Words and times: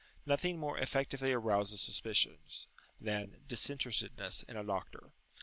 Nothing 0.25 0.57
more 0.57 0.79
effectually 0.79 1.31
arouses 1.31 1.79
suspicion 1.79 2.39
than 2.99 3.43
disinterestedness 3.47 4.41
in 4.47 4.57
a 4.57 4.63
doctor. 4.63 5.11